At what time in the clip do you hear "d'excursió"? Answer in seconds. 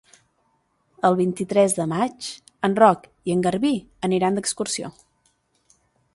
4.43-4.93